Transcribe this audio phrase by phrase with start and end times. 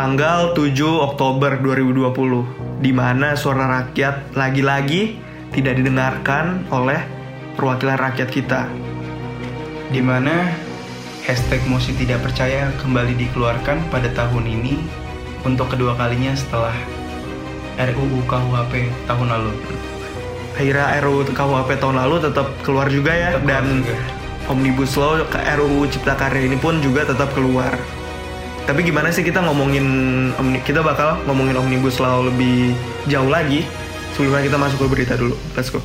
[0.00, 0.80] tanggal 7
[1.12, 5.20] Oktober 2020 di mana suara rakyat lagi-lagi
[5.52, 7.04] tidak didengarkan oleh
[7.52, 8.64] perwakilan rakyat kita.
[9.92, 10.56] di mana
[11.28, 14.80] hashtag Mosi tidak percaya kembali dikeluarkan pada tahun ini
[15.44, 16.72] untuk kedua kalinya setelah
[17.76, 19.52] RUU KUHP tahun lalu.
[20.56, 23.98] Akhirnya RUU KUHP tahun lalu tetap keluar juga ya Tetap dan keluar juga.
[24.48, 27.99] Omnibus Law ke RUU Cipta Karya ini pun juga tetap keluar.
[28.70, 29.82] Tapi gimana sih kita ngomongin
[30.62, 32.70] kita bakal ngomongin Omnibus Law lebih
[33.10, 33.66] jauh lagi
[34.14, 35.34] sebelumnya kita masuk ke berita dulu.
[35.58, 35.82] Let's go.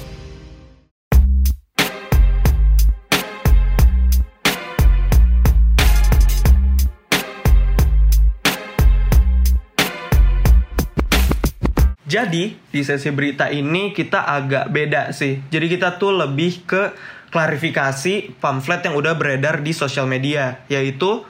[12.05, 15.41] Jadi di sesi berita ini kita agak beda sih.
[15.49, 16.93] Jadi kita tuh lebih ke
[17.33, 21.25] klarifikasi pamflet yang udah beredar di sosial media, yaitu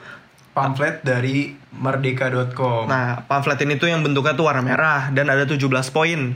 [0.56, 2.88] Pamflet dari merdeka.com.
[2.88, 5.60] Nah, pamflet ini tuh yang bentuknya tuh warna merah dan ada 17
[5.92, 6.32] poin.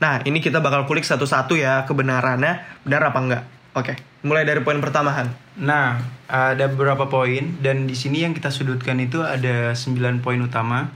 [0.00, 3.44] Nah, ini kita bakal kulik satu-satu ya kebenarannya, benar apa enggak.
[3.76, 3.92] Oke,
[4.24, 5.28] mulai dari poin pertama Han.
[5.60, 10.88] Nah, ada beberapa poin dan di sini yang kita sudutkan itu ada 9 poin utama.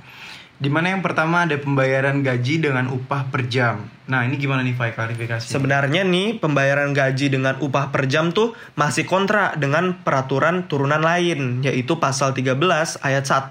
[0.62, 3.82] Di mana yang pertama ada pembayaran gaji dengan upah per jam.
[4.06, 5.42] Nah, ini gimana nih Fai klarifikasi?
[5.42, 11.66] Sebenarnya nih pembayaran gaji dengan upah per jam tuh masih kontra dengan peraturan turunan lain
[11.66, 12.54] yaitu pasal 13
[13.02, 13.50] ayat 1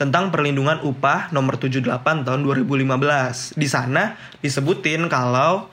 [0.00, 1.84] tentang perlindungan upah nomor 78
[2.24, 3.52] tahun 2015.
[3.52, 5.68] Di sana disebutin kalau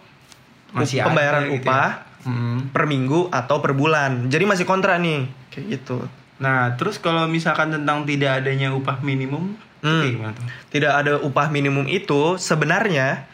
[0.76, 2.28] Masih ada pembayaran gitu upah ya?
[2.28, 2.68] Hmm.
[2.76, 4.28] per minggu atau per bulan.
[4.28, 5.24] Jadi masih kontra nih
[5.56, 6.04] kayak gitu.
[6.36, 9.56] Nah, terus kalau misalkan tentang tidak adanya upah minimum,
[9.86, 10.34] Hmm.
[10.74, 13.30] Tidak ada upah minimum itu sebenarnya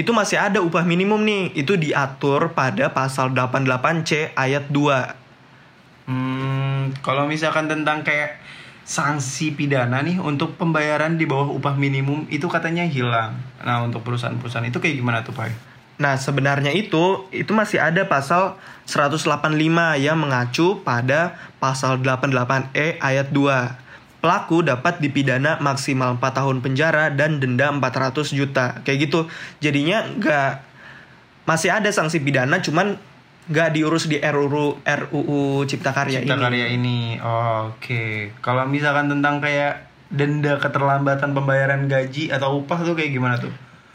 [0.00, 1.52] itu masih ada upah minimum nih.
[1.52, 6.08] Itu diatur pada pasal 88C ayat 2.
[6.08, 8.40] Hmm, kalau misalkan tentang kayak
[8.88, 13.38] sanksi pidana nih untuk pembayaran di bawah upah minimum itu katanya hilang.
[13.60, 15.52] Nah, untuk perusahaan-perusahaan itu kayak gimana tuh, Pak?
[16.00, 18.56] Nah, sebenarnya itu itu masih ada pasal
[18.88, 23.89] 185 yang mengacu pada pasal 88E ayat 2.
[24.20, 28.84] Pelaku dapat dipidana maksimal 4 tahun penjara dan denda 400 juta.
[28.84, 29.20] Kayak gitu.
[29.64, 30.52] Jadinya nggak
[31.48, 33.00] masih ada sanksi pidana cuman
[33.50, 36.42] nggak diurus di RUU RUU Cipta Karya Cipta ini.
[36.44, 36.98] karya ini.
[37.18, 38.36] Oh, Oke.
[38.44, 43.50] Kalau misalkan tentang kayak denda keterlambatan pembayaran gaji atau upah tuh kayak gimana tuh?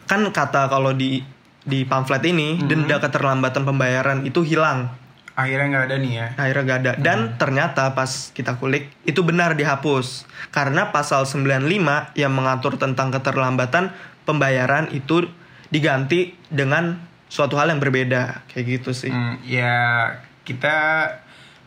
[0.10, 1.22] Kan kata kalau di
[1.66, 4.90] di pamflet ini denda keterlambatan pembayaran itu hilang.
[5.36, 6.28] Akhirnya nggak ada nih ya.
[6.40, 6.92] akhirnya gak ada.
[6.96, 10.24] Dan ternyata pas kita kulik itu benar dihapus.
[10.56, 13.92] Karena pasal 95 yang mengatur tentang keterlambatan
[14.24, 15.28] pembayaran itu
[15.68, 18.48] diganti dengan suatu hal yang berbeda.
[18.48, 19.12] Kayak gitu sih.
[19.12, 20.16] Hmm, ya
[20.48, 20.76] kita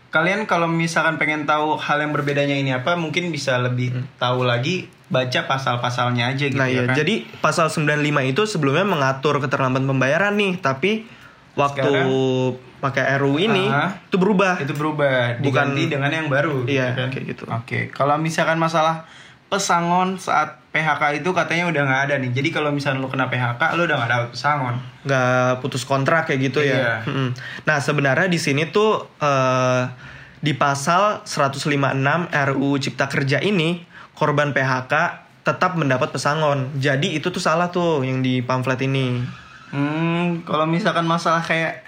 [0.09, 4.89] kalian kalau misalkan pengen tahu hal yang berbedanya ini apa mungkin bisa lebih tahu lagi
[5.13, 6.97] baca pasal-pasalnya aja gitu nah ya ya kan.
[6.97, 10.57] jadi pasal 95 itu sebelumnya mengatur keterlambatan pembayaran nih.
[10.65, 11.05] Tapi
[11.53, 12.01] waktu
[12.79, 13.99] pakai RUU ini Ah.
[14.01, 17.09] itu berubah itu berubah Bukan- diganti dengan yang baru gitu Iya, kan?
[17.11, 17.45] kayak gitu.
[17.47, 19.03] Oke, kalau misalkan masalah
[19.47, 22.31] pesangon saat PHK itu katanya udah nggak ada nih.
[22.31, 24.75] Jadi kalau misalnya lu kena PHK lu udah nggak dapat pesangon.
[25.01, 27.01] nggak putus kontrak kayak gitu Iya.
[27.01, 27.33] ya.
[27.65, 29.83] Nah sebenarnya di sini tuh eh,
[30.39, 31.97] di pasal 156
[32.29, 34.93] RUU Cipta Kerja ini korban PHK
[35.43, 36.77] tetap mendapat pesangon.
[36.77, 39.25] Jadi itu tuh salah tuh yang di pamflet ini.
[39.69, 41.83] Hmm, kalau misalkan masalah kayak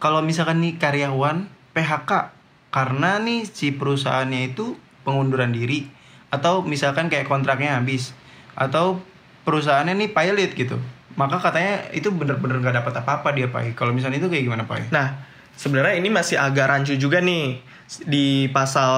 [0.00, 1.46] kalau misalkan nih karyawan
[1.76, 2.32] PHK
[2.72, 4.74] karena nih si perusahaannya itu
[5.04, 5.86] pengunduran diri
[6.32, 8.16] atau misalkan kayak kontraknya habis
[8.56, 9.02] atau
[9.44, 10.80] perusahaannya nih pilot gitu.
[11.18, 13.76] Maka katanya itu bener-bener nggak dapat apa-apa dia Pak.
[13.76, 14.88] Kalau misalnya itu kayak gimana Pak?
[14.94, 15.20] Nah
[15.58, 17.60] sebenarnya ini masih agak rancu juga nih
[18.06, 18.94] di pasal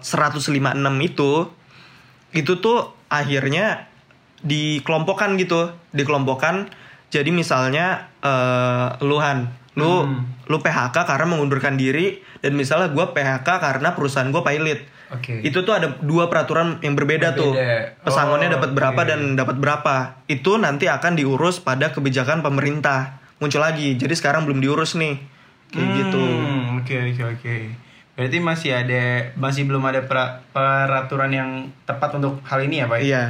[0.00, 0.50] 156
[1.06, 1.32] itu
[2.32, 3.86] itu tuh akhirnya
[4.42, 6.72] dikelompokkan gitu, dikelompokkan.
[7.12, 10.28] Jadi misalnya eh luhan, lu Hmm.
[10.44, 14.80] lu PHK karena mengundurkan diri dan misalnya gue PHK karena perusahaan gue pilot.
[15.10, 15.40] Oke.
[15.40, 17.52] Itu tuh ada dua peraturan yang berbeda, tuh.
[17.52, 18.00] Berbeda.
[18.00, 19.06] Pesangonnya Oh, dapat berapa oke.
[19.06, 19.94] dan dapat berapa.
[20.26, 23.20] Itu nanti akan diurus pada kebijakan pemerintah.
[23.36, 23.92] Muncul lagi.
[23.94, 25.20] Jadi sekarang belum diurus nih.
[25.68, 26.20] Kayak gitu.
[26.20, 27.56] Hmm, Oke oke oke.
[28.12, 29.02] Berarti masih ada
[29.34, 31.50] masih belum ada pra- peraturan yang
[31.82, 33.00] tepat untuk hal ini ya Pak?
[33.00, 33.24] Iya.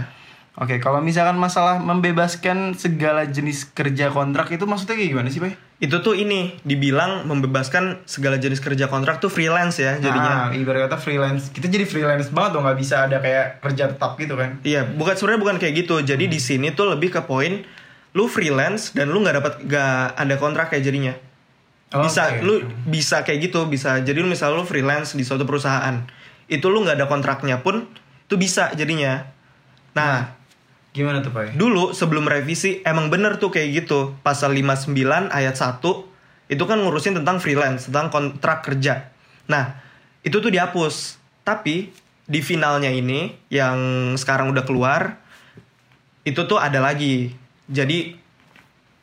[0.55, 5.55] Oke, kalau misalkan masalah membebaskan segala jenis kerja kontrak itu maksudnya kayak gimana sih Pak?
[5.83, 10.47] Itu tuh ini dibilang membebaskan segala jenis kerja kontrak tuh freelance ya jadinya.
[10.47, 11.51] Nah, ibarat kata freelance.
[11.51, 14.63] Kita jadi freelance banget dong, nggak bisa ada kayak kerja tetap gitu kan?
[14.63, 15.99] Iya, bukan sebenarnya bukan kayak gitu.
[15.99, 16.35] Jadi Hmm.
[16.35, 17.67] di sini tuh lebih ke poin
[18.15, 21.15] lu freelance dan lu nggak dapat nggak ada kontrak kayak jadinya.
[21.93, 22.47] Bisa Oke.
[22.47, 22.55] lu
[22.87, 23.99] bisa kayak gitu, bisa.
[23.99, 25.99] Jadi lu misalnya lu freelance di suatu perusahaan,
[26.47, 27.91] itu lu nggak ada kontraknya pun
[28.31, 29.27] itu bisa jadinya.
[29.93, 30.31] Nah,
[30.93, 31.57] Gimana tuh, Pak?
[31.57, 34.13] dulu sebelum revisi emang bener tuh kayak gitu.
[34.21, 34.93] Pasal 59
[35.33, 35.81] ayat 1
[36.53, 39.09] itu kan ngurusin tentang freelance, tentang kontrak kerja.
[39.49, 39.81] Nah,
[40.21, 41.17] itu tuh dihapus.
[41.43, 41.91] Tapi
[42.29, 45.17] di finalnya ini yang sekarang udah keluar
[46.23, 47.35] itu tuh ada lagi.
[47.67, 48.22] Jadi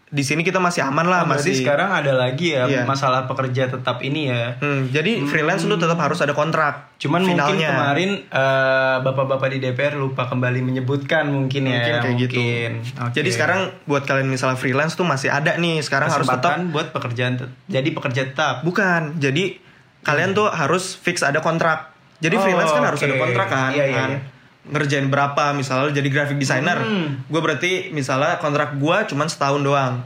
[0.09, 2.81] di sini kita masih aman lah, Oh, berarti masih sekarang ada lagi ya Iya.
[2.81, 4.57] masalah pekerja tetap ini ya.
[4.57, 6.97] Hmm, jadi freelance lu tetap harus ada kontrak.
[6.97, 7.69] Cuman mungkin finalnya.
[7.71, 11.77] kemarin eh, bapak-bapak di DPR lupa kembali menyebutkan mungkin ya.
[11.77, 12.33] mungkin kayak gitu.
[12.35, 12.71] mungkin.
[12.99, 13.13] Oke.
[13.15, 15.77] Jadi sekarang buat kalian misalnya freelance tuh masih ada nih.
[15.79, 18.55] Sekarang harus tetap buat pekerjaan tet- jadi pekerja tetap.
[18.61, 19.13] bukan.
[19.15, 19.61] Jadi
[20.01, 21.93] kalian tuh harus fix ada kontrak.
[22.17, 23.05] Jadi Oh, freelance kan harus oke.
[23.05, 23.71] ada kontrak kan.
[23.71, 24.09] Iya, iya, kan?
[24.11, 24.19] iya.
[24.67, 26.77] Ngerjain berapa misalnya jadi graphic designer.
[26.77, 27.23] Hmm.
[27.25, 30.03] Gue berarti misalnya kontrak gua cuman setahun doang.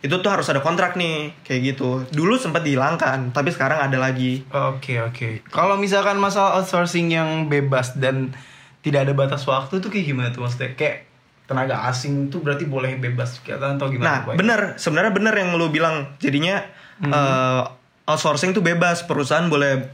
[0.00, 2.08] Itu tuh harus ada kontrak nih kayak gitu.
[2.08, 4.40] Dulu sempat dihilangkan, tapi sekarang ada lagi.
[4.48, 5.44] Oke oke.
[5.52, 8.32] Kalau misalkan masalah outsourcing yang bebas dan
[8.80, 10.72] tidak ada batas waktu tuh kayak gimana tuh maksudnya?
[10.72, 11.04] Kayak
[11.44, 14.24] tenaga asing tuh berarti boleh bebas kelihatan atau Nah, gimana?
[14.24, 14.34] Pak?
[14.40, 16.16] bener, sebenarnya bener yang lu bilang.
[16.16, 16.64] Jadinya
[17.00, 17.12] Hmm.
[17.12, 17.62] eh,
[18.08, 19.84] outsourcing tuh bebas, perusahaan boleh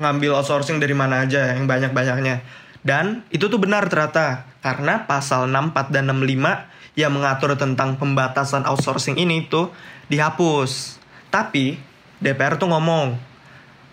[0.00, 2.40] ngambil outsourcing dari mana aja yang banyak-banyaknya.
[2.82, 9.16] Dan itu tuh benar ternyata karena pasal 64 dan 65 yang mengatur tentang pembatasan outsourcing
[9.16, 9.70] ini tuh
[10.10, 10.98] dihapus.
[11.30, 11.78] Tapi
[12.18, 13.16] DPR tuh ngomong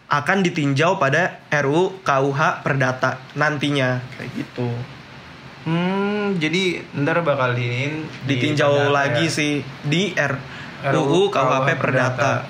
[0.09, 4.69] akan ditinjau pada RUU KUH Perdata nantinya kayak gitu.
[5.69, 9.35] Hmm, jadi ntar bakal diin Ditinjau lagi ya.
[9.37, 9.53] sih
[9.85, 10.17] di
[10.81, 12.41] RUU KUHP Perdata.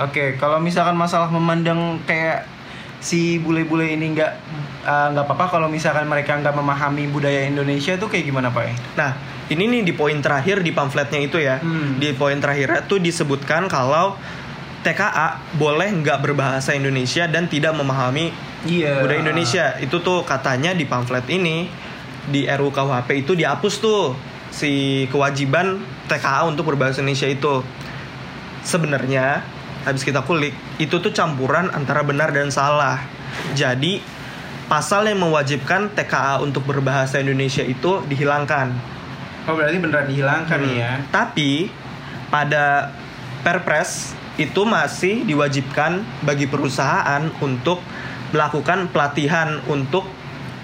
[0.00, 2.48] Oke, kalau misalkan masalah memandang kayak
[3.02, 4.32] si bule-bule ini nggak
[4.86, 8.70] eh, nggak apa-apa kalau misalkan mereka nggak memahami budaya Indonesia tuh kayak gimana pak?
[8.94, 9.18] Nah,
[9.50, 11.58] ini nih di poin terakhir di pamfletnya itu ya.
[11.58, 11.98] Hmm.
[11.98, 14.14] Di poin terakhirnya tuh disebutkan kalau
[14.86, 18.30] TKA boleh nggak berbahasa Indonesia dan tidak memahami
[18.62, 19.02] Iya.
[19.02, 19.64] budaya Indonesia.
[19.82, 21.66] Itu tuh katanya di pamflet ini
[22.30, 24.14] di RUU KUHP itu dihapus tuh
[24.54, 27.66] si kewajiban TKA untuk berbahasa Indonesia itu.
[28.62, 29.42] Sebenarnya
[29.82, 33.02] habis kita kulik itu tuh campuran antara benar dan salah.
[33.54, 34.02] Jadi
[34.70, 38.72] pasal yang mewajibkan TKA untuk berbahasa Indonesia itu dihilangkan.
[39.50, 40.74] Oh berarti beneran dihilangkan Hmm.
[40.78, 40.92] ya?
[41.10, 41.68] Tapi
[42.30, 42.94] pada
[43.42, 47.82] Perpres itu masih diwajibkan bagi perusahaan untuk
[48.32, 50.08] melakukan pelatihan untuk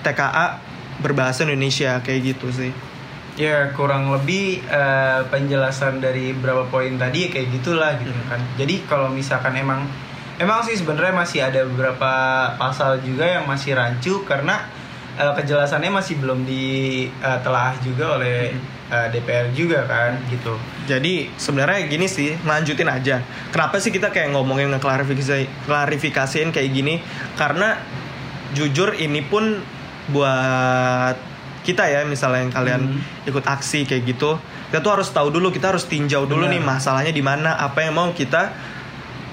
[0.01, 0.63] TKA
[1.05, 2.73] berbahasa Indonesia kayak gitu sih.
[3.39, 8.43] Ya kurang lebih eh, penjelasan dari beberapa poin tadi kayak gitulah gitu kan.
[8.59, 9.87] Jadi kalau misalkan emang
[10.43, 12.11] emang sih sebenarnya masih ada beberapa
[12.59, 14.67] pasal juga yang masih rancu karena
[15.15, 18.59] eh, kejelasannya masih belum ditelaah juga oleh
[18.91, 20.59] eh, DPR juga kan gitu.
[20.91, 23.23] Jadi sebenarnya gini sih, lanjutin aja.
[23.55, 26.99] Kenapa sih kita kayak ngomongin ngeklarifikasi klarifikasiin kayak gini?
[27.39, 27.79] Karena
[28.59, 29.63] jujur ini pun
[30.11, 31.28] buat
[31.69, 33.01] kita ya misalnya yang kalian Hmm.
[33.25, 36.57] ikut aksi kayak gitu, kita tuh harus tahu dulu, kita harus tinjau dulu Benar.
[36.57, 38.57] nih masalahnya di mana, apa yang mau kita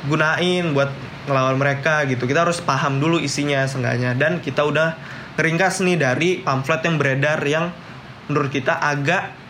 [0.03, 0.91] gunain buat
[1.25, 2.23] ngelawan mereka gitu.
[2.23, 4.99] Kita harus paham dulu isinya seenggaknya dan kita udah
[5.35, 7.71] ringkas nih dari pamflet yang beredar yang
[8.25, 9.47] menurut kita agak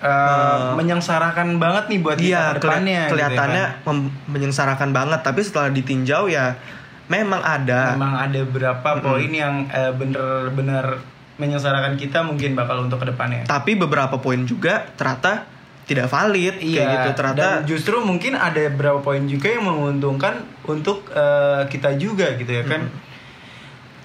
[0.00, 3.96] Eh, menyengsarakan banget nih buat kita Iya, ke depannya keli- gitu kelihatannya ya kan.
[4.26, 5.20] menyengsarakan banget.
[5.20, 6.56] Tapi setelah ditinjau ya
[7.04, 8.00] memang ada.
[8.00, 11.04] memang ada beberapa poin yang eh, bener-bener
[11.40, 13.48] menyengsarakan kita mungkin bakal untuk ke depannya.
[13.48, 15.48] Tapi beberapa poin juga ternyata
[15.88, 17.08] tidak valid kayak gitu.
[17.16, 22.36] Ternyata Iya, dan justru mungkin ada beberapa poin juga yang menguntungkan untuk eh, kita juga
[22.36, 22.86] gitu ya kan.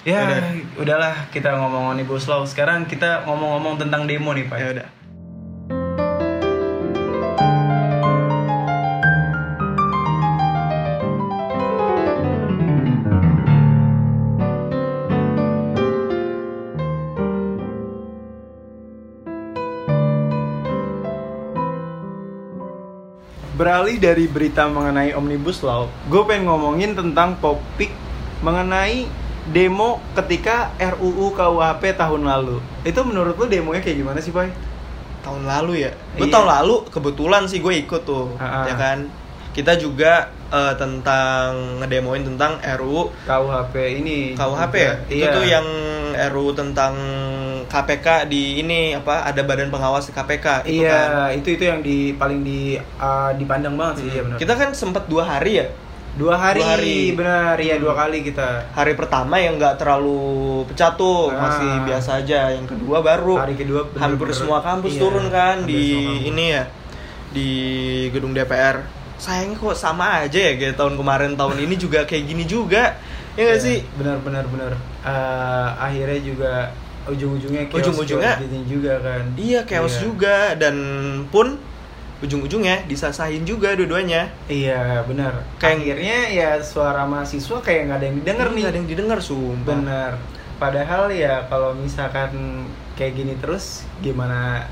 [0.06, 0.42] Ya, Yaudah.
[0.78, 2.46] udahlah kita ngomong omnibus law.
[2.46, 4.58] Sekarang kita ngomong-ngomong tentang demo nih, Pak.
[4.58, 4.95] ya udah.
[23.56, 27.88] Beralih dari berita mengenai omnibus law, gue pengen ngomongin tentang topik
[28.38, 29.08] mengenai
[29.48, 32.60] demo ketika RUU KUHP tahun lalu.
[32.84, 34.52] Itu menurut lu demonya kayak gimana sih, Pak?
[35.24, 35.96] Tahun lalu ya.
[36.14, 36.36] Gue Iya.
[36.36, 38.64] tahun lalu kebetulan sih gue ikut tuh, Ah, ah.
[38.68, 38.98] ya kan.
[39.50, 44.36] Kita juga eh, tentang ngedemoin tentang RUU KUHP ini.
[44.36, 44.94] KUHP ya.
[45.08, 45.32] Itu Iya.
[45.32, 45.66] tuh yang
[46.30, 46.92] RUU tentang
[47.76, 51.36] KPK di ini apa ada badan pengawas di KPK itu Iya, kan.
[51.36, 52.60] itu itu yang di paling di
[52.96, 54.38] uh, dipandang banget sih, iya benar.
[54.38, 55.68] Kita kan sempat dua hari ya.
[56.16, 56.98] dua hari, dua hari.
[57.12, 58.72] benar, ya dua kali kita.
[58.72, 60.24] Hari pertama yang nggak terlalu
[60.64, 61.44] pecah tuh, Ah.
[61.44, 62.48] masih biasa aja.
[62.50, 65.84] Yang kedua baru Hari kedua hampir bener-bener- semua kampus iya, turun kan hampir di
[66.26, 66.64] ini ya
[67.28, 67.48] di
[68.08, 68.80] gedung DPR.
[69.16, 72.96] Sayangnya kok sama aja ya kayak tahun kemarin tahun ini juga kayak gini juga.
[73.36, 73.78] Ya nggak Iya, sih?
[73.94, 74.72] Benar benar benar.
[75.02, 76.52] Eh, akhirnya juga
[77.06, 79.22] ujung-ujungnya chaos, Ujung-ujungnya- juga kan.
[79.34, 80.02] Iya chaos Iya.
[80.02, 80.36] juga.
[80.54, 80.76] Dan
[81.28, 81.56] pun
[82.16, 84.32] ujung-ujungnya disasahin juga dua-duanya.
[84.46, 85.44] Iya benar.
[85.56, 88.58] Kayak- akhirnya ya suara mahasiswa kayak nggak ada yang didengar nih.
[88.58, 89.68] nggak ada yang didengar sumpah.
[89.74, 90.12] Benar.
[90.56, 92.64] Padahal ya kalau misalkan
[92.96, 94.64] kayak gini terus gimana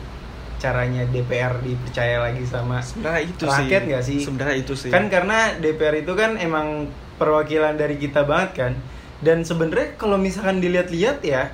[0.57, 4.19] caranya DPR dipercaya lagi sama sebenarnya itu Rakyat sih nggak sih?
[4.25, 4.88] sebenarnya itu sih.
[4.88, 8.73] Kan karena DPR itu kan emang perwakilan dari kita banget kan.
[9.21, 11.53] Dan sebenarnya kalau misalkan dilihat-lihat ya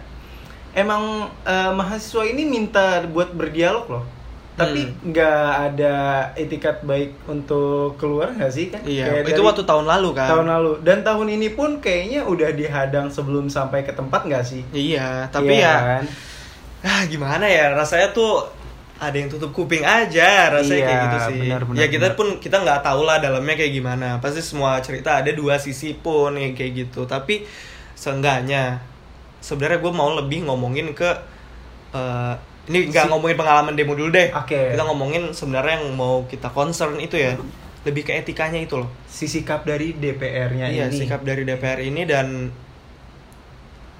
[0.73, 1.03] emang
[1.43, 4.05] eh, mahasiswa ini minta buat berdialog loh.
[4.51, 5.09] Tapi Hmm.
[5.09, 5.95] nggak ada
[6.35, 10.29] etikat baik untuk keluar nggak sih kan iya Kayak itu dari waktu tahun lalu kan
[10.29, 10.73] tahun lalu.
[10.83, 14.61] Dan tahun ini pun kayaknya udah dihadang sebelum sampai ke tempat nggak sih?
[14.71, 16.05] Iya tapi Iya ya kan?
[16.81, 18.45] ah gimana ya rasanya tuh
[18.97, 21.41] ada yang tutup kuping aja rasanya Iya, kayak gitu sih.
[21.43, 22.19] benar, benar, ya kita benar.
[22.21, 24.09] pun kita nggak tahu lah dalamnya kayak gimana.
[24.21, 27.05] Pasti semua cerita ada dua sisi pun yang kayak gitu.
[27.05, 27.49] Tapi
[27.95, 28.81] seenggaknya
[29.41, 31.11] sebenarnya gue mau lebih ngomongin ke
[31.97, 32.35] eh,
[32.71, 34.31] ini nggak ngomongin pengalaman demo dulu deh.
[34.31, 34.77] Oke.
[34.77, 37.35] kita ngomongin sebenarnya yang mau kita concern itu ya.
[37.83, 38.93] Lebih ke etikanya itu loh.
[39.09, 41.01] Si sikap dari DPR-nya iya ini.
[41.01, 42.53] sikap dari DPR ini dan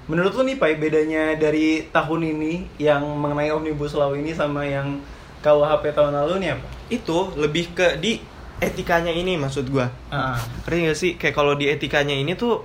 [0.09, 4.99] Menurut lu nih Pai, bedanya dari tahun ini yang mengenai Omnibus Law ini sama yang
[5.39, 6.67] KUHP tahun lalu nih apa?
[6.91, 8.19] itu lebih ke di
[8.59, 9.87] etikanya ini maksud gua.
[10.11, 10.35] Ah,
[10.67, 11.11] Ngerti gak sih?
[11.15, 12.59] Kayak kalau di etikanya ini tuh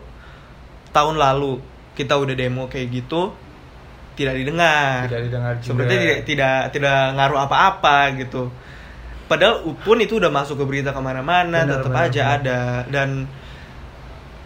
[0.90, 1.62] tahun lalu
[1.96, 3.32] kita udah demo kayak gitu
[4.16, 5.08] tidak didengar.
[5.08, 5.68] tidak didengar juga.
[5.68, 8.42] Sebenarnya tidak tidak tidak ngaruh apa-apa gitu.
[9.26, 12.36] Padahal pun itu udah masuk ke berita ke mana-mana, tetap benar, aja benar.
[12.38, 13.08] ada dan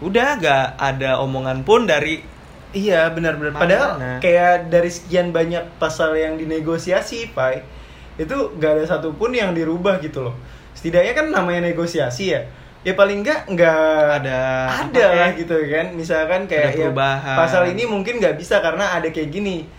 [0.01, 2.31] udah gak ada omongan pun dari
[2.71, 3.59] Iya benar-benar.
[3.59, 3.89] Padahal
[4.23, 7.67] kayak dari sekian banyak pasal yang dinegosiasi, Pai,
[8.15, 10.35] itu gak ada satupun yang dirubah gitu loh.
[10.71, 12.47] Setidaknya kan namanya negosiasi ya.
[12.81, 14.39] Ya paling enggak nggak Ada
[14.89, 15.37] ada lah ya?
[15.37, 15.93] gitu kan.
[15.93, 16.89] Misalkan kayak ya,
[17.37, 19.69] pasal ini mungkin nggak bisa karena ada kayak gini.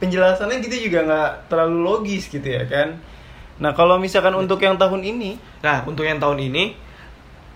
[0.00, 2.96] Penjelasannya gitu juga nggak terlalu logis gitu ya kan.
[3.60, 6.76] Nah kalau misalkan untuk yang tahun ini, Nah, untuk yang tahun ini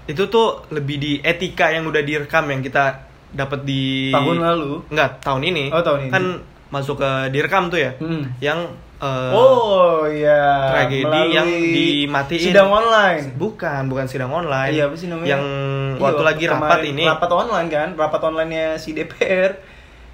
[0.09, 5.23] itu tuh lebih di etika yang udah direkam yang kita dapat di tahun lalu, Enggak,
[5.23, 5.64] tahun ini.
[5.71, 6.12] Oh, tahun ini.
[6.12, 6.25] Kan
[6.73, 7.92] masuk ke direkam tuh ya.
[8.00, 8.26] Hmm.
[8.42, 12.45] Yang eh, oh ya tragedi melalui yang dimatiin.
[12.47, 13.33] sidang online.
[13.35, 14.71] bukan, bukan sidang online.
[14.71, 15.28] Iya, apa sih namanya?
[15.33, 15.45] Yang
[15.90, 17.04] Iya, waktu lagi rapat ini.
[17.04, 17.88] Rapat online kan?
[17.92, 19.57] Rapat online-nya si DPR.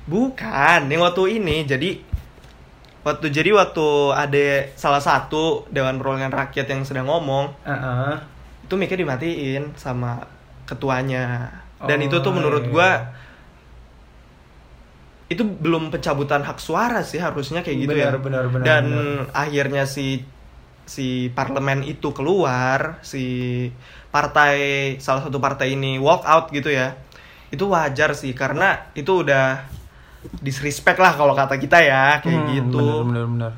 [0.05, 1.63] Bukan, yang waktu ini.
[1.63, 1.99] Jadi
[3.03, 8.15] waktu jadi waktu ada salah satu dewan perwakilan rakyat yang sedang ngomong, Heeh.
[8.63, 10.27] itu mic dimatiin sama
[10.65, 11.51] ketuanya.
[11.79, 12.73] Dan Oh, itu tuh menurut iya.
[12.73, 12.91] gua
[15.27, 18.11] itu belum pencabutan hak suara sih harusnya kayak gitu ya.
[18.15, 19.05] Benar, benar, benar, Dan benar.
[19.35, 20.23] akhirnya si
[20.87, 23.25] si parlemen itu keluar, si
[24.15, 24.57] partai
[25.03, 26.95] salah satu partai ini walk out gitu ya.
[27.51, 29.67] Itu wajar sih karena itu udah
[30.43, 32.87] disrespect lah kalau kata kita ya kayak Hmm, gitu.
[32.87, 33.53] Benar, benar, benar.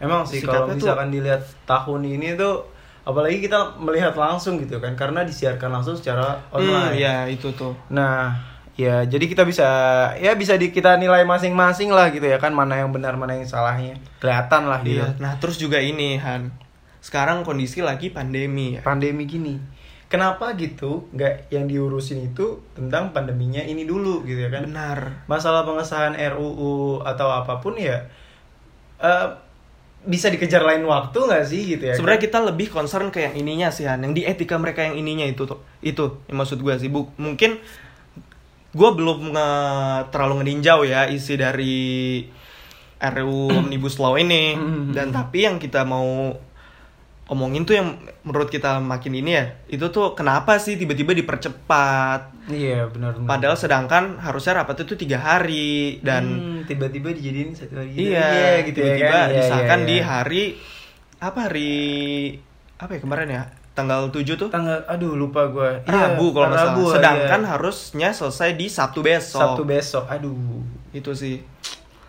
[0.00, 2.64] Emang sih kalau Sikapnya tuh- misalkan dilihat tahun ini tuh
[3.04, 6.96] apalagi kita melihat langsung gitu kan karena disiarkan langsung secara Hmm, online.
[6.96, 7.72] ya itu tuh.
[7.92, 8.32] Nah,
[8.80, 9.68] ya jadi kita bisa
[10.16, 13.44] ya bisa di, kita nilai masing-masing lah gitu ya kan mana yang benar mana yang
[13.44, 14.00] salahnya.
[14.24, 15.04] Kelihatan lah gitu.
[15.04, 15.20] Iya.
[15.20, 16.48] Nah, terus juga ini Han.
[17.04, 18.80] Sekarang kondisi lagi pandemi ya.
[18.80, 19.60] Pandemi gini.
[20.10, 24.66] Kenapa gitu nggak yang diurusin itu tentang pandeminya ini dulu gitu ya kan?
[24.66, 25.28] Benar.
[25.30, 28.10] Masalah pengesahan RUU atau apa pun ya
[28.98, 29.28] eh,
[30.00, 31.94] bisa dikejar lain waktu nggak sih gitu ya?
[31.94, 32.26] Sebenarnya kan?
[32.32, 35.44] kita lebih concern ke yang ininya sih Han, yang di etika mereka yang ininya itu
[35.44, 35.60] tuh.
[35.84, 36.88] Itu yang maksud gue sih.
[36.88, 37.60] Bu, mungkin
[38.70, 41.78] gue belum nge- terlalu ngeninjau ya isi dari
[43.00, 44.54] RUU Omnibus Law ini.
[44.54, 44.92] Hmm.
[44.92, 46.36] Dan tapi yang kita mau
[47.26, 52.50] omongin tuh yang menurut kita makin ini ya, itu tuh kenapa sih tiba-tiba dipercepat?
[52.50, 53.14] Iya benar.
[53.14, 53.28] benar.
[53.30, 58.10] Padahal sedangkan harusnya rapat itu tiga hari dan Hmm, tiba-tiba dijadiin satu hari gitu.
[58.10, 59.28] Iya, gitu tiba-tiba ya kan?
[59.30, 60.04] Iya, disahkan iya, di iya.
[60.04, 60.42] hari
[61.20, 61.72] apa hari
[62.76, 63.42] apa ya kemarin ya?
[63.72, 64.48] Tanggal 7 tuh?
[64.48, 66.92] tanggal aduh lupa gue Rabu kalau nggak salah.
[66.92, 67.48] Sedangkan iya.
[67.48, 69.40] harusnya selesai di Sabtu besok.
[69.40, 70.60] Sabtu besok aduh
[70.90, 71.38] Itu sih.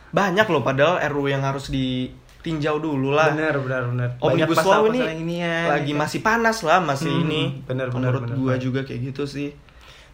[0.09, 3.31] Banyak loh padahal RU yang harus ditinjau dulu lah.
[3.31, 6.01] benar benar benar Omnibus Banyak Law ini, yang inian, lagi ya kan?
[6.01, 7.41] masih panas lah, masih Hmm, ini.
[7.63, 8.57] benar, benar, Menurut benar.
[8.57, 9.53] juga kayak gitu sih.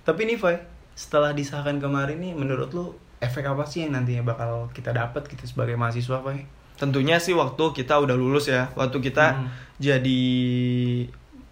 [0.03, 0.59] tapi nih Fai
[0.93, 5.43] setelah disahkan kemarin nih menurut lu efek apa sih yang nantinya bakal kita dapat gitu
[5.45, 9.49] sebagai mahasiswa Fai Tentunya sih waktu kita udah lulus ya, waktu kita Hmm.
[9.77, 10.21] jadi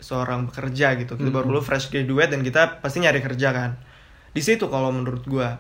[0.06, 1.18] seorang pekerja gitu.
[1.18, 1.54] Kita baru Hmm.
[1.58, 3.72] lulus fresh graduate dan kita pasti nyari kerja kan.
[4.30, 5.58] Di situ kalau menurut gua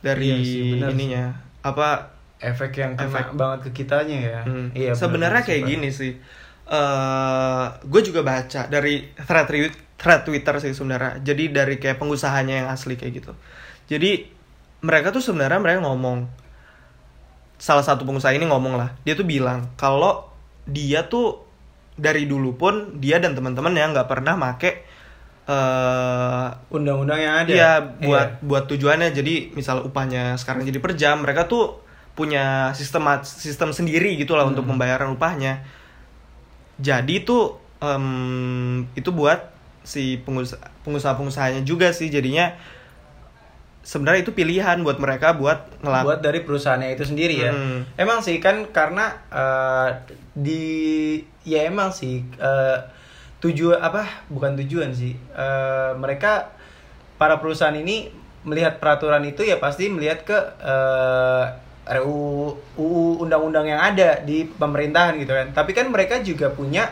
[0.00, 0.96] dari Iya sih, benar sih.
[0.96, 1.24] ininya
[1.60, 1.88] apa
[2.40, 3.26] efek yang kena Efek.
[3.32, 6.12] banget ke kitanya ya hmm, iya benar sebenarnya kayak gini sih.
[6.64, 9.46] eh gue juga baca dari thread
[9.96, 11.20] thread Twitter sih sebenarnya.
[11.20, 13.32] Jadi dari kayak pengusahanya yang asli kayak gitu.
[13.86, 14.24] Jadi
[14.80, 16.24] mereka tuh sebenarnya mereka ngomong
[17.56, 20.28] salah satu pengusaha ini ngomong lah dia tuh bilang kalau
[20.66, 21.43] dia tuh
[21.94, 24.86] dari dulu pun dia dan teman-teman yang nggak pernah make
[25.44, 27.52] eh undang-undang yang ada?
[27.52, 29.12] Iya, buat buat tujuannya.
[29.12, 31.84] Jadi misal upahnya sekarang jadi per jam, mereka tuh
[32.16, 35.60] punya sistem sistem sendiri gitu lah untuk pembayaran upahnya.
[36.80, 39.52] Jadi itu em, itu buat
[39.84, 42.56] si pengusaha pengusaha-pengusahanya juga sih jadinya
[43.84, 47.52] sebenarnya itu pilihan buat mereka buat ngelak buat dari perusahaannya itu sendiri ya.
[47.52, 47.84] Hmm.
[48.00, 49.88] Emang sih kan karena eh,
[50.32, 50.64] di
[51.44, 52.78] ya emang sih eh,
[53.44, 56.56] tujuan apa bukan tujuan sih Eh, mereka
[57.20, 58.08] para perusahaan ini
[58.48, 61.44] melihat peraturan itu ya pasti melihat ke eh,
[61.84, 65.52] RUU UU undang-undang yang ada di pemerintahan gitu kan.
[65.52, 66.88] Tapi kan mereka juga punya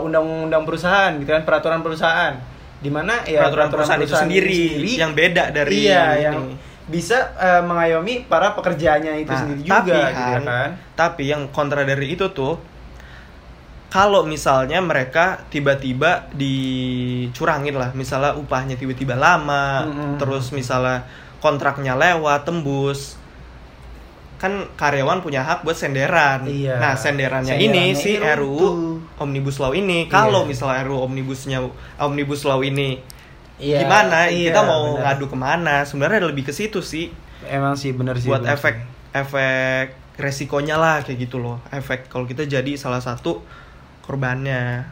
[0.00, 2.38] undang-undang perusahaan gitu kan peraturan perusahaan
[2.86, 4.62] di mana ya peraturan perusahaan itu sendiri,
[4.94, 6.22] yang beda dari iya ini.
[6.22, 6.36] yang
[6.86, 10.42] bisa eh, mengayomi para pekerjaannya itu Nah, sendiri tapi juga gitu kan
[10.94, 12.54] Tapi yang kontra dari itu tuh
[13.86, 20.18] kalau misalnya mereka tiba-tiba dicurangin lah, misalnya upahnya tiba-tiba lama, Mm-mm.
[20.20, 21.06] terus misalnya
[21.40, 23.14] kontraknya lewat, tembus,
[24.36, 26.44] kan karyawan punya hak buat senderan.
[26.44, 26.76] Iya.
[26.76, 28.95] Nah senderannya, ini Senderannya si itu RUU.
[29.16, 30.50] Omnibus Law ini, kalau Iya.
[30.52, 31.58] misalnya RUU Omnibusnya
[31.96, 33.00] Omnibus Law ini
[33.56, 35.16] Iya, gimana, iya, kita mau benar.
[35.16, 35.74] ngadu ke mana?
[35.82, 37.08] Sebenarnya lebih ke situ sih
[37.46, 39.16] emang sih bener sih buat bener efek sih.
[39.16, 43.44] efek resikonya lah kayak gitu loh efek kalau kita jadi salah satu
[44.02, 44.88] korbannya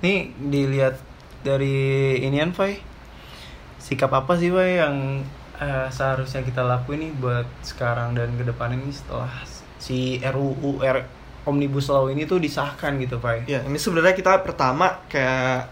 [0.00, 0.96] nih dilihat
[1.42, 2.78] dari inian Fai
[3.78, 5.22] sikap apa sih Fai yang
[5.58, 9.30] eh, seharusnya kita lakuin nih buat sekarang dan ke depan ini setelah
[9.78, 10.98] si RUU R
[11.46, 13.46] Omnibus Law ini tuh disahkan gitu Fai.
[13.46, 15.70] Ya ini sebenarnya kita pertama kayak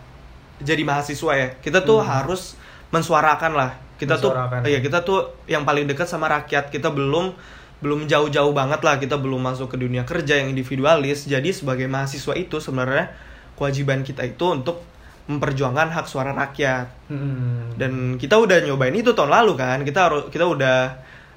[0.62, 1.48] jadi mahasiswa ya.
[1.58, 2.54] Kita tuh harus
[2.94, 3.70] mensuarakan lah.
[3.98, 4.62] Kita Mensuarakan.
[4.62, 4.78] tuh ya.
[4.78, 5.18] kita tuh
[5.50, 6.70] yang paling dekat sama rakyat.
[6.70, 7.34] Kita belum
[7.82, 9.02] belum jauh-jauh banget lah.
[9.02, 11.26] Kita belum masuk ke dunia kerja yang individualis.
[11.26, 13.10] Jadi sebagai mahasiswa itu sebenarnya
[13.58, 14.78] kewajiban kita itu untuk
[15.26, 16.86] memperjuangkan hak suara rakyat.
[17.08, 17.74] Hmm.
[17.80, 19.78] dan kita udah nyobain itu tahun lalu kan.
[19.82, 20.76] Kita harus kita udah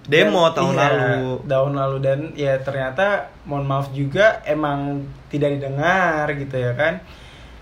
[0.07, 1.29] demo Dan- tahun iya, lalu.
[1.45, 1.97] tahun lalu.
[1.99, 3.05] Dan ya ternyata
[3.43, 7.03] mohon maaf juga emang tidak didengar gitu ya kan.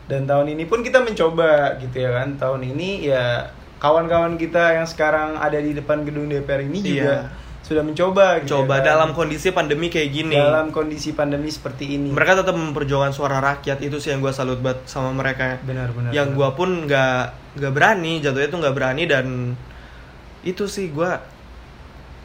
[0.06, 2.38] Dan tahun ini pun kita mencoba gitu ya kan.
[2.38, 7.44] Tahun ini ya kawan-kawan kita yang sekarang ada di depan gedung DPR ini juga Iya.
[7.62, 8.88] sudah mencoba gitu coba ya kan.
[8.88, 10.38] dalam kondisi pandemi kayak gini.
[10.38, 12.14] Dalam kondisi pandemi seperti ini.
[12.14, 15.58] Mereka tetap memperjuangkan suara rakyat itu sih yang gue salut banget sama mereka.
[15.60, 17.26] Benar-benar yang gue pun nggak
[17.58, 19.26] nggak berani jatuhnya tuh nggak berani dan
[20.42, 21.10] itu sih gue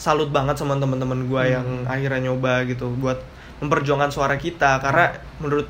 [0.00, 1.52] salut banget sama teman-teman gue Hmm.
[1.52, 3.20] yang akhirnya nyoba gitu buat
[3.60, 5.68] memperjuangkan suara kita karena menurut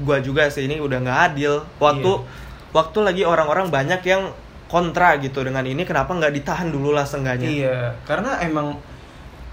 [0.00, 2.24] gue juga sih ini udah nggak adil waktu Iya.
[2.72, 4.32] waktu lagi orang-orang banyak yang
[4.66, 8.80] kontra gitu dengan ini kenapa nggak ditahan dulu lah seenggaknya Iya, karena emang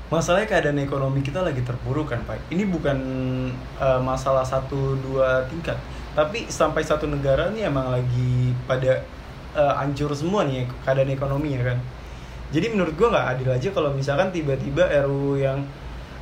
[0.08, 2.50] masalahnya keadaan ekonomi kita lagi terpuruk kan, Pak.
[2.50, 2.98] Ini bukan
[3.78, 5.76] eh, masalah satu dua tingkat,
[6.16, 9.04] tapi sampai satu negara nih emang lagi pada
[9.54, 11.78] eh, hancur semua nih keadaan ekonominya kan.
[12.50, 15.62] Jadi menurut gua nggak adil aja kalau misalkan tiba-tiba RUU yang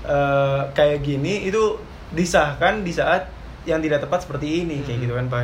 [0.04, 1.80] eh, kayak gini itu
[2.12, 3.28] disahkan di saat
[3.68, 5.04] yang tidak tepat seperti ini kayak Hmm.
[5.04, 5.44] gitu kan, Pak.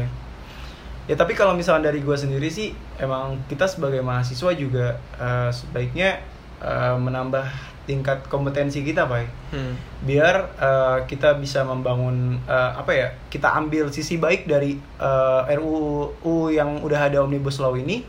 [1.03, 6.23] Ya tapi kalau misalnya dari gue sendiri sih emang kita sebagai mahasiswa juga eh, sebaiknya
[6.63, 7.43] eh, menambah
[7.83, 9.27] tingkat kompetensi kita, Pak.
[9.51, 9.75] Hmm.
[10.07, 13.07] Biar eh, kita bisa membangun eh, apa ya?
[13.27, 18.03] Kita ambil sisi baik dari eh, RUU yang udah ada Omnibus Law ini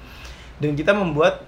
[0.63, 1.43] dan kita membuat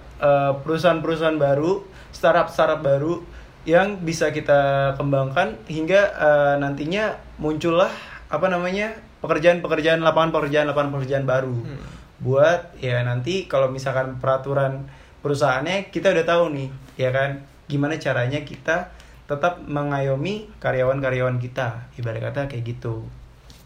[0.63, 3.21] perusahaan-perusahaan baru, startup-startup baru
[3.67, 7.91] yang bisa kita kembangkan hingga eh, nantinya muncullah
[8.27, 11.79] apa namanya pekerjaan-pekerjaan lapangan pekerjaan lapangan pekerjaan baru Hmm.
[12.17, 14.87] buat ya nanti kalau misalkan peraturan
[15.21, 18.89] perusahaannya kita udah tahu nih ya kan gimana caranya kita
[19.27, 23.03] tetap mengayomi karyawan-karyawan kita ibarat kata kayak gitu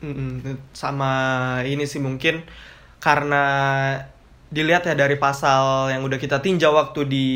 [0.01, 0.57] Mm-mm.
[0.73, 1.13] sama
[1.61, 2.41] ini sih mungkin
[2.97, 3.45] karena
[4.51, 7.27] dilihat ya dari pasal yang udah kita tinjau waktu di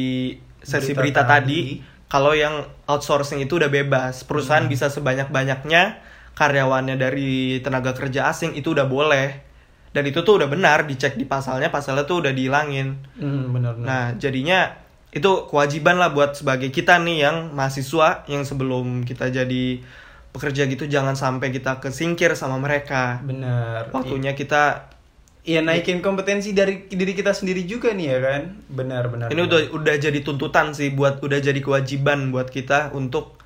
[0.60, 1.32] sesi Berita berita, tadi.
[1.32, 1.60] tadi,
[2.06, 4.70] kalau yang outsourcing itu udah bebas perusahaan Hmm.
[4.70, 6.04] bisa sebanyak-banyaknya
[6.36, 9.40] karyawannya dari tenaga kerja asing itu udah boleh
[9.90, 13.88] dan itu tuh udah benar dicek di pasalnya pasalnya tuh udah dihilangin hmm, benar benar
[13.88, 14.76] Nah, jadinya
[15.10, 19.80] itu kewajiban lah buat sebagai kita nih yang mahasiswa yang sebelum kita jadi
[20.36, 23.24] pekerja gitu jangan sampai kita kesingkir sama mereka.
[23.24, 24.92] benar Waktunya kita
[25.46, 29.70] Iya naikin kompetensi dari diri kita sendiri juga nih ya kan benar benar ini benar.
[29.70, 33.38] udah udah jadi tuntutan sih buat udah jadi kewajiban buat kita untuk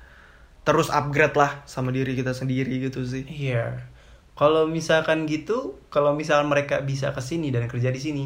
[0.64, 3.28] terus upgrade lah sama diri kita sendiri gitu sih.
[3.28, 3.84] Iya.
[4.32, 8.24] Kalau misalkan gitu, kalau misal mereka bisa ke sini dan kerja di sini,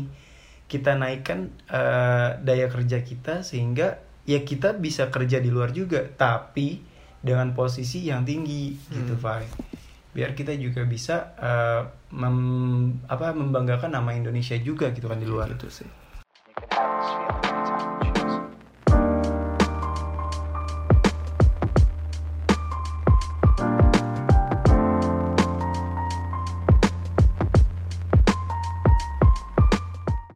[0.71, 6.81] kita naikkan eh, daya kerja kita sehingga ya kita bisa kerja di luar juga tapi
[7.21, 9.73] dengan posisi yang tinggi gitu Pak
[10.15, 11.83] biar kita juga bisa eh,
[12.15, 15.89] mem- apa membanggakan nama Indonesia juga gitu kan di luar Gitu sih.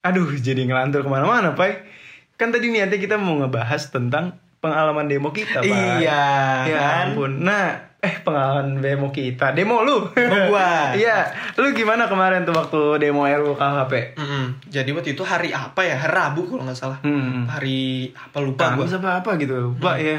[0.09, 1.85] Aduh, jadi ngelantur ke mana-mana, Pak.
[2.41, 5.69] Kan tadi niatnya kita mau ngebahas tentang pengalaman demo kita, Pak.
[5.69, 6.25] Iya,
[6.65, 7.07] ya kan?
[7.13, 7.45] ampun.
[7.45, 10.07] Nah, eh pengalaman demo kita, demo lu.
[10.47, 10.91] gua.
[10.95, 14.15] Iya, lu gimana kemarin tuh waktu demo RUU KHP?
[14.15, 14.45] Mm-mm.
[14.65, 15.99] Jadi waktu itu hari apa ya?
[15.99, 16.99] Hari Rabu kalau nggak salah.
[17.01, 17.45] Hmm.
[17.45, 17.79] Hari
[18.13, 18.95] apa lupa Kamu gua.
[18.95, 20.15] apa apa gitu, lupa ya.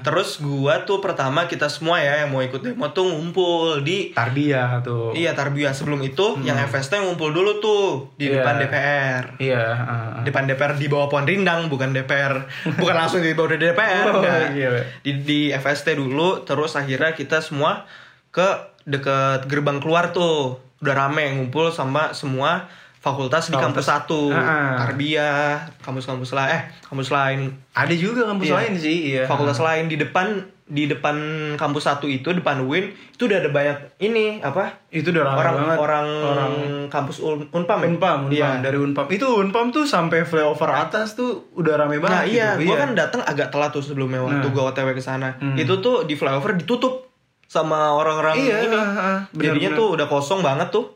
[0.00, 4.80] Terus gua tuh pertama kita semua ya yang mau ikut demo tuh ngumpul di Tarbiyah
[4.80, 5.12] tuh.
[5.12, 8.38] Iya Tarbiyah sebelum itu yang FST ngumpul dulu tuh di Iya.
[8.38, 9.24] depan DPR.
[9.38, 10.08] Iya, heeh.
[10.22, 12.44] Depan DPR di bawah pohon rindang bukan DPR.
[12.78, 14.04] Bukan langsung di bawah DPR.
[14.06, 14.52] Oh, enggak.
[14.52, 14.68] iya.
[15.00, 17.86] Di di FST dulu terus akhirnya kita semua
[18.28, 18.44] ke
[18.84, 20.58] deket gerbang keluar tuh.
[20.78, 22.66] Udah rame ngumpul sama semua
[22.98, 24.28] fakultas di kampus satu.
[24.28, 24.68] Heeh.
[24.76, 28.56] Tarbiyah, kampus-kampus lain eh kampus lain Ada juga kampus Iya.
[28.56, 29.22] lain sih, iya.
[29.24, 31.16] fakultas lain di depan di depan
[31.52, 35.54] kampus satu itu depan UIN itu udah ada banyak ini apa Itu udah ramai orang
[35.58, 35.76] banget.
[35.78, 36.52] orang orang
[36.88, 37.86] kampus Un- unpam ya?
[37.88, 38.32] Unpam, Unpam.
[38.32, 38.48] Iya.
[38.60, 39.06] dari Unpam.
[39.06, 42.16] Itu Unpam tuh sampai flyover atas tuh udah rame banget.
[42.16, 42.64] Nah iya, gitu.
[42.64, 44.48] gue kan datang agak telat tuh sebelumnya waktu Nah.
[44.48, 45.36] gue OTW ke sana.
[45.36, 45.54] Hmm.
[45.54, 47.11] Itu tuh di flyover ditutup
[47.52, 48.72] sama orang-orang Iya, ini.
[48.72, 49.78] heeh, benar, Jadinya benar.
[49.78, 50.86] tuh udah kosong banget tuh.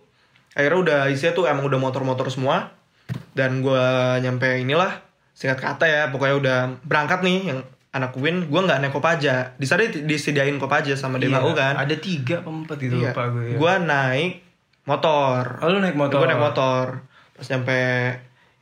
[0.56, 2.72] Akhirnya udah isinya tuh emang udah motor-motor semua.
[3.30, 3.84] Dan gue
[4.18, 7.60] nyampe inilah singkat kata ya, pokoknya udah berangkat nih yang
[7.92, 9.52] anak Win, gue nggak naik kopaja.
[9.54, 11.76] Di sana di- disediain kopaja sama Iya, DMAU kan.
[11.76, 13.12] Ada tiga apa empat gitu Iya.
[13.12, 13.44] lupa gue.
[13.52, 13.56] Ya.
[13.56, 14.32] Gue naik
[14.84, 15.42] motor.
[15.60, 16.18] Oh, lu naik motor.
[16.18, 16.84] Gue naik motor.
[17.32, 17.78] Pas nyampe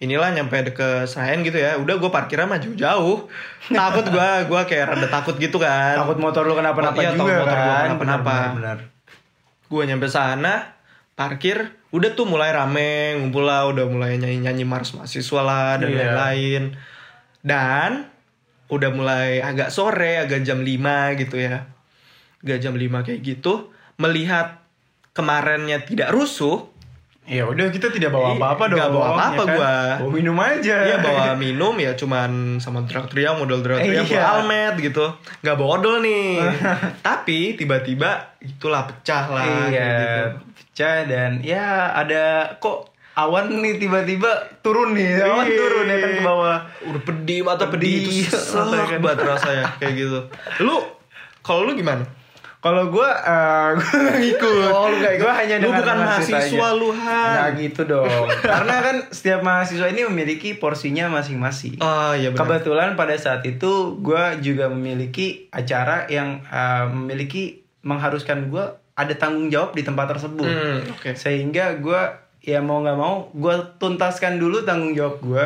[0.03, 1.79] inilah nyampe deket Senayan gitu ya.
[1.79, 3.29] Udah gue parkirnya mah jauh-jauh.
[3.71, 5.95] takut gue, gue kayak rada takut gitu kan.
[6.01, 7.85] Takut motor lu kenapa-napa iya, takut juga motor kan.
[7.95, 8.37] kenapa-napa.
[9.71, 10.77] Gue nyampe sana,
[11.15, 15.99] parkir, udah tuh mulai rame, ngumpul lah, udah mulai nyanyi-nyanyi mars mahasiswa lah dan Iya.
[16.11, 16.63] lain-lain.
[17.45, 17.91] Dan
[18.69, 21.65] udah mulai agak sore, agak jam 5 gitu ya.
[22.45, 24.61] Agak jam 5 kayak gitu, melihat
[25.15, 26.74] kemarinnya tidak rusuh,
[27.25, 28.77] Ya udah kita tidak bawa apa-apa dong.
[28.77, 29.57] nggak bawa apa-apa ya kan?
[29.57, 29.75] gua.
[29.99, 30.77] Bawa minum aja.
[30.85, 34.05] Iya bawa minum ya cuman sama Dratria model Dratria Iya.
[34.05, 35.07] full almet gitu
[35.41, 36.37] nggak bawa odol nih
[37.07, 40.21] tapi tiba-tiba itulah pecah lah Iya, gitu.
[40.55, 44.29] pecah dan ya ada kok awan nih tiba-tiba
[44.61, 45.57] turun nih, awan Iya.
[45.57, 46.59] turun ya kan ke bawah.
[46.85, 48.37] udah pedih mata pedih, Pedih, itu
[49.01, 50.19] banget rasanya kayak gitu
[50.61, 50.77] lu
[51.41, 52.05] kalau lu gimana
[52.65, 54.73] Kalau gue, uh, gue gak ngikut.
[54.73, 55.25] Oh, lu nggak ikut.
[55.29, 57.33] Gue hanya Lu bukan mahasiswa, lu, Han.
[57.37, 58.25] Nggak gitu dong.
[58.41, 61.77] Karena kan setiap mahasiswa ini memiliki porsinya masing-masing.
[61.85, 68.49] oh iya benar Kebetulan pada saat itu gue juga memiliki acara yang uh, memiliki mengharuskan
[68.49, 68.65] gue
[68.97, 70.49] ada tanggung jawab di tempat tersebut.
[70.49, 71.13] Hmm, oke.
[71.21, 72.01] Sehingga gue
[72.41, 75.45] ya mau nggak mau gue tuntaskan dulu tanggung jawab gue,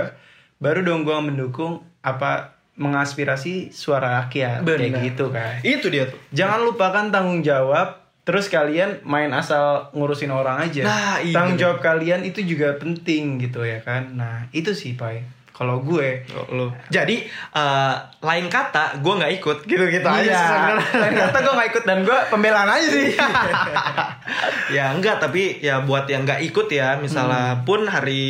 [0.62, 5.02] baru dong gue mendukung apa mengaspirasi suara rakyat kayak Benar.
[5.04, 5.58] gitu kan.
[5.66, 8.06] itu dia tuh Jangan lupakan tanggung jawab.
[8.22, 10.84] Terus kalian main asal ngurusin orang aja.
[10.84, 11.32] Nah, iya.
[11.32, 14.12] tanggung jawab kalian itu juga penting gitu ya kan.
[14.12, 15.24] Nah itu sih Pai.
[15.58, 16.22] Kalau gue.
[16.30, 20.38] Oh, lu jadi eh, lain kata gue nggak ikut gitu gitu aja Iya.
[20.40, 20.86] sebenarnya.
[20.96, 23.08] Lain kata gue gak ikut dan gue pembelaan aja sih.
[24.70, 28.22] ya enggak tapi ya buat yang nggak ikut ya misalnya pun hari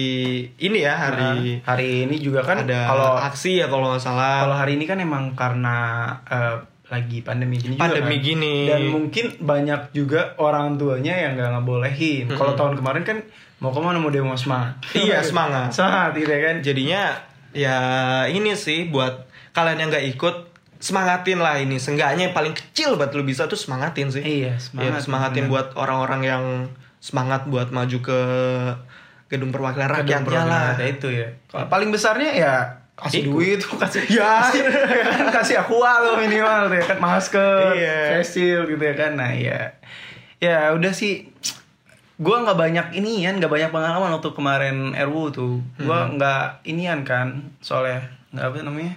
[0.57, 1.35] ini ya hari Nah,
[1.67, 4.97] hari ini juga kan ada kalau aksi ya kalau nggak salah kalau hari ini kan
[4.97, 5.77] emang karena
[6.25, 6.57] eh,
[6.89, 8.25] lagi pandemi gini juga Pandemi kan.
[8.25, 8.55] gini.
[8.65, 13.19] dan mungkin banyak juga orang tuanya yang nggak ngebolehin kalau tahun kemarin kan
[13.59, 14.79] mau ke mana mau demo semangat?
[14.93, 15.75] Iya, semangat.
[15.75, 16.57] semangat gitu ya kan?
[16.61, 17.03] Jadinya
[17.51, 17.79] ya
[18.27, 20.37] ini sih buat kalian yang nggak ikut
[20.79, 21.77] semangatin lah ini.
[21.77, 24.23] Seenggaknya yang paling kecil buat lu bisa tuh semangatin sih.
[24.23, 25.53] Iya, semangat semangat, semangatin bener.
[25.53, 26.45] buat orang-orang yang
[26.99, 28.21] semangat buat maju ke
[29.29, 31.29] gedung perwakilan rakyat Gedung perwakilan lah itu ya.
[31.47, 32.55] Kalau paling besarnya ya
[32.99, 33.31] kasih Ikut.
[33.31, 34.39] duit kasih Ya.
[34.43, 36.97] kasih, ya kan, kasih aqua lo minimal ya kan.
[36.99, 37.99] Masker Iya.
[38.19, 39.15] face shield gitu ya kan.
[39.15, 39.75] Nah ya.
[40.39, 41.27] Ya udah sih
[42.19, 44.77] gua nggak banyak inian nggak banyak pengalaman waktu kemarin
[45.07, 46.19] RU tuh gua Hmm.
[46.19, 48.95] nggak inian kan soalnya nggak apa namanya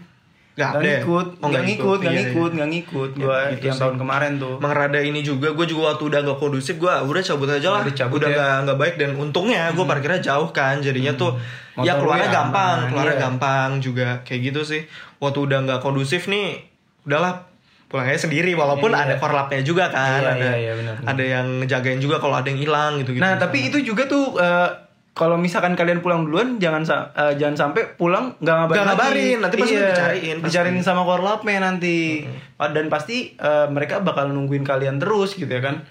[0.52, 2.56] Nggak nggak ngikut Oh, nggak ngikut nggak Iya, ngikut iya.
[2.58, 3.82] nggak ngikut gua Ya, gitu yang sih.
[3.82, 7.24] tahun kemarin tuh Emang rada ini juga gue juga waktu udah gak kondusif gue udah
[7.24, 8.36] cabut aja lah Udah cabut udah ya.
[8.36, 11.32] gak, nggak baik dan untungnya gue parkirnya jauh kan jadinya tuh
[11.72, 13.24] Motor ya keluarnya ya gampang aman, keluarnya iya.
[13.24, 14.82] gampang juga kayak gitu sih
[15.18, 16.60] waktu udah nggak kondusif nih
[17.02, 17.48] udahlah
[17.92, 19.04] pulang aja sendiri walaupun Iya.
[19.04, 21.12] ada korlapnya juga kan Iya, ada iya, iya, benar, benar.
[21.12, 24.40] ada yang ngejagain juga kalau ada yang hilang gitu gitu Nah, tapi itu juga tuh
[24.40, 24.70] eh,
[25.12, 28.88] kalau misalkan kalian pulang duluan jangan eh, jangan sampai pulang nggak ngabarin, lagi.
[28.88, 30.48] ngabarin, nanti pasti Iya, dicariin, pasti.
[30.48, 32.24] dicariin sama korlapnya nanti
[32.58, 35.84] dan pasti eh, mereka bakal nungguin kalian terus gitu ya kan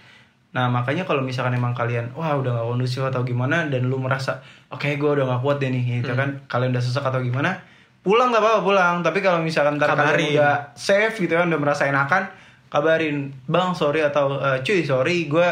[0.51, 4.43] nah makanya kalau misalkan emang kalian wah udah gak kondusif atau gimana dan lu merasa
[4.67, 7.63] oke gue udah gak kuat deh nih gitu kan kalian udah sesak atau gimana
[8.01, 11.85] pulang nggak apa-apa pulang tapi kalau misalkan ntar kalian udah safe gitu kan udah merasa
[11.85, 12.33] enakan
[12.67, 15.49] kabarin bang sorry atau eh, cuy sorry gue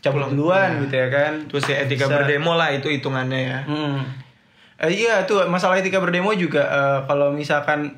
[0.00, 0.32] cabut Pulang.
[0.32, 0.80] duluan Iya.
[0.82, 3.58] gitu ya kan Terus ya etika Bisa- berdemo lah itu hitungannya ya.
[3.64, 4.04] Hmm.
[4.76, 7.94] Eh, iya tuh masalah etika berdemo juga eh, kalau misalkan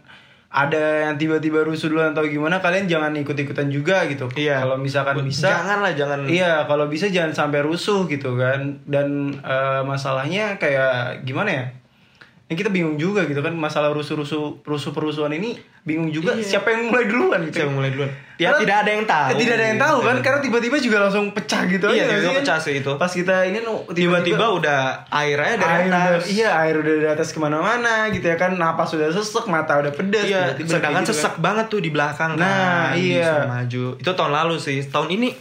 [0.46, 4.30] ada yang tiba-tiba rusuh duluan atau gimana kalian jangan ikut-ikutan juga gitu.
[4.30, 4.62] Iya.
[4.62, 6.18] Kalau misalkan bisa Jangan lah, jangan.
[6.24, 8.78] Iya, kalau bisa jangan sampai rusuh gitu kan.
[8.86, 11.64] Dan eh, masalahnya kayak gimana ya?
[12.46, 16.46] Ini kita bingung juga gitu kan masalah rusuh-rusuh rusuh perusuhan ini bingung juga Iya.
[16.54, 17.58] siapa yang mulai duluan gitu.
[17.58, 18.06] Siapa yang mulai duluan?
[18.36, 19.26] Ya Karena- tidak ada yang tahu.
[19.26, 22.06] Eh, tidak ada yang tahu kan karena tiba-tiba juga langsung pecah gitu Iya, aja nggak
[22.12, 22.38] tiba-tiba kan?
[22.40, 22.92] pecah sih itu.
[22.94, 23.58] Pas kita ini
[23.90, 24.78] tiba-tiba udah
[25.08, 26.22] airnya dari air atas.
[26.22, 29.72] udah, iya air udah dari atas ke mana-mana gitu ya kan napas sudah sesek mata
[29.76, 32.46] udah pedes Iya, tiba-tiba sedangkan kayak gitu sesak banget tuh di belakang Nah,
[32.86, 32.94] kan.
[32.94, 33.32] iya.
[33.44, 33.84] Maju.
[33.96, 34.78] Itu tahun lalu sih.
[34.84, 35.34] Tahun ini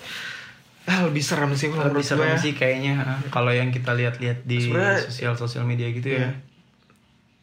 [0.86, 1.86] ah, lebih serem sih kan.
[1.86, 2.38] lebih serem gue ya.
[2.40, 2.94] sih kayaknya
[3.30, 6.55] kalau yang kita lihat-lihat di sosial sosial media gitu ya Iya.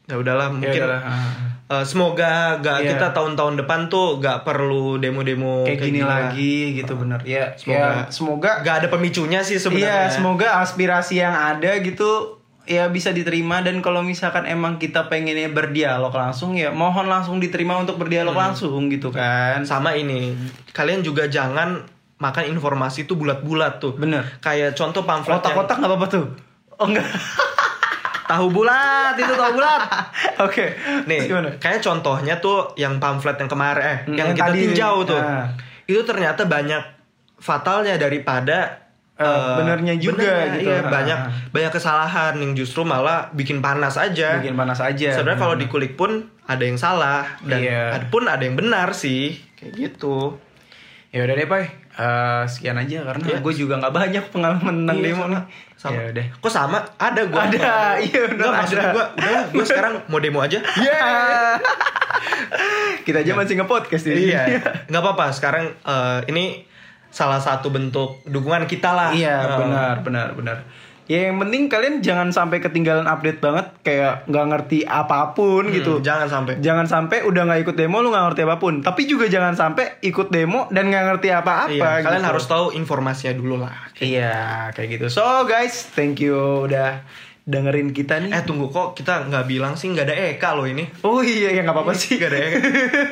[0.05, 1.31] Ya udahlah, Ya mungkin udahlah, ah.
[1.73, 2.91] eh, semoga gak Iya.
[2.93, 6.29] kita tahun-tahun depan tuh gak perlu demo-demo kayak gini lah.
[6.29, 10.11] lagi gitu bener ya Semoga- ya, semoga Gak ada pemicunya sih iya sebenarnya.
[10.11, 16.11] semoga aspirasi yang ada gitu ya bisa diterima dan kalau misalkan emang kita pengennya berdialog
[16.13, 18.43] langsung ya mohon langsung diterima untuk berdialog Hmm.
[18.51, 20.35] langsung gitu kan Sama ini,
[20.69, 21.83] kalian juga jangan
[22.17, 23.95] makan informasi itu bulat-bulat tuh.
[23.95, 26.25] bener Kayak contoh pamflet yang- kotak-kotak nggak apa-apa tuh
[26.77, 27.07] oh enggak
[28.33, 29.81] tahu bulat itu tahu bulat.
[30.47, 30.65] oke
[31.05, 34.49] Nih, Terus gimana kayak contohnya tuh yang pamflet yang kemarin eh Hmm, yang yang kita
[34.49, 34.59] tadi.
[34.67, 35.17] tinjau tuh.
[35.17, 35.47] Nah.
[35.85, 36.83] Itu ternyata banyak
[37.37, 38.79] fatalnya daripada
[39.15, 40.69] eh, benernya juga benernya, gitu.
[40.69, 40.89] Iya, Ah.
[40.89, 41.19] banyak
[41.51, 44.39] banyak kesalahan yang justru malah bikin panas aja.
[44.39, 46.11] bikin panas aja Sebenarnya kalau dikulik pun
[46.43, 47.61] ada yang salah dan
[47.93, 49.37] ada pun ada yang benar sih.
[49.55, 50.41] Kayak gitu.
[51.11, 53.39] ya udah deh pai Eh, sekian aja karena Iya.
[53.39, 55.29] gue juga nggak banyak pengalaman tentang Iya, demo sama.
[55.29, 55.43] nih
[55.77, 55.93] Sama.
[55.93, 56.79] ya udah Kok sama?
[56.97, 57.41] Ada gua.
[57.45, 57.69] Ada,
[58.01, 58.91] iya, maksud ada.
[58.91, 60.59] gua, udah gua sekarang mau demo aja.
[60.79, 61.61] yeah
[63.05, 64.47] kita aja masih nge-podcast ini iya
[64.89, 66.65] nggak apa-apa sekarang eh, ini
[67.09, 70.57] salah satu bentuk dukungan kita lah Iya Eh, benar benar benar.
[71.05, 75.75] Ya yang penting kalian jangan sampai ketinggalan update banget kayak nggak ngerti apa pun hmm,
[75.75, 75.93] gitu.
[75.99, 78.75] jangan sampai Jangan sampai udah nggak ikut demo lu nggak ngerti apa pun.
[78.81, 81.69] Tapi juga jangan sampai ikut demo dan nggak ngerti apa-apa.
[81.69, 82.31] iya, kalian gitu.
[82.31, 84.35] harus tahu informasinya dulu lah Iya
[84.71, 85.07] kayak gitu.
[85.11, 87.03] So guys, thank you udah
[87.43, 88.31] dengerin kita nih.
[88.31, 91.61] eh tunggu kok kita nggak bilang sih nggak ada Eka loh ini Oh iya ya
[91.61, 92.15] nggak apa-apa sih.
[92.15, 92.59] nggak ada Eka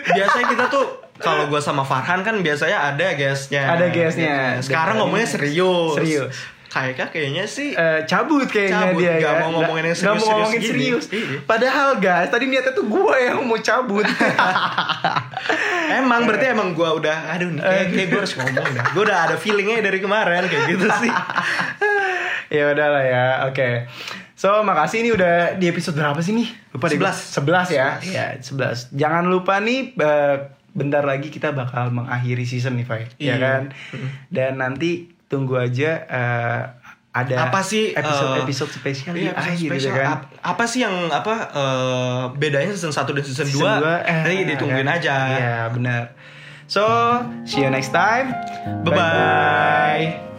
[0.09, 0.85] biasanya kita tuh
[1.18, 4.62] kalau gue sama Farhan kan biasanya ada guestnya Ada guestnya.
[4.62, 6.31] sekarang ngomongnya serius serius.
[6.70, 9.40] Kayaknya kayaknya sih Eh, cabut kayaknya Cabut, dia nggak ya.
[9.40, 10.70] mau ngomongin yang Nggak mau serius-serius ngomongin gini.
[10.70, 11.04] serius.
[11.11, 11.38] Iya.
[11.42, 14.06] Padahal guys, tadi niatnya tuh gue yang mau cabut.
[15.92, 19.18] Emang berarti emang gue udah Aduh nih kayak, kayak gue harus ngomong dah Gue udah
[19.20, 21.11] ada feelingnya dari kemarin Kayak gitu sih
[22.48, 23.87] ya udahlah ya, oke.
[24.35, 26.50] So, makasih nih udah di episode berapa sih nih?
[26.72, 26.96] Lupa deh.
[26.96, 27.14] gua.
[27.14, 27.70] 11 11.
[27.70, 27.88] ya.
[28.02, 28.90] Ya, 11.
[28.92, 30.37] Jangan lupa nih eh,
[30.70, 33.06] bentar lagi kita bakal mengakhiri season nih, Fai.
[33.14, 33.35] Ya Iya.
[33.37, 33.62] kan?
[34.26, 36.61] Dan nanti tunggu aja eh,
[37.11, 39.79] ada apa sih episode eh, episode spesial iya, di episode akhir spesial.
[39.88, 40.07] gitu kan.
[40.11, 44.14] Ap- apa sih yang apa eh, bedanya season 1 dan season, Season 2 dua, eh,
[44.21, 44.97] nanti ditungguin kan?
[44.99, 46.03] aja Iya, benar.
[46.66, 46.83] So,
[47.43, 48.31] see you next time.
[48.87, 50.30] Bye-bye.